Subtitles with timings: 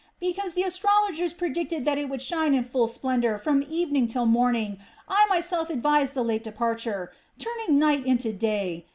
[0.19, 4.79] Because the astrologers predicted that it would shine in full splendor from evening till morning,
[5.07, 8.87] I myself advised the late departure, turning night into day.